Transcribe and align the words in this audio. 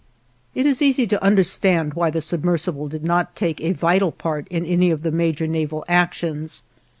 It 0.55 0.65
is 0.65 0.81
easy 0.81 1.05
to 1.05 1.23
understand 1.23 1.93
why 1.93 2.09
the 2.09 2.21
submersible 2.21 2.87
did 2.87 3.03
not 3.03 3.35
take 3.35 3.61
a 3.61 3.71
vital 3.71 4.11
part 4.11 4.47
in 4.47 4.65
any 4.65 4.89
of 4.89 5.03
the 5.03 5.11
major 5.11 5.45
naval 5.45 5.85
actions. 5.87 6.63